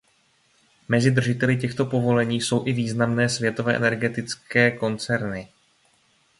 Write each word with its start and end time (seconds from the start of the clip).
Mezi 0.87 1.11
držiteli 1.11 1.57
těchto 1.57 1.85
povolení 1.85 2.41
jsou 2.41 2.67
i 2.67 2.73
významné 2.73 3.29
světové 3.29 3.75
energetické 3.75 4.71
koncerny. 4.71 5.49